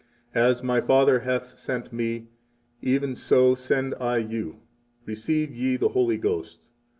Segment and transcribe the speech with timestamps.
[0.33, 2.25] As My Father hath sent Me,
[2.81, 4.61] even so send I you.
[5.05, 6.71] Receive ye the Holy Ghost.